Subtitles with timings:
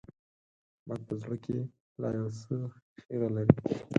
[0.77, 1.57] احمد په زړه کې
[2.01, 2.55] لا يو څه
[3.05, 3.55] خيره لري.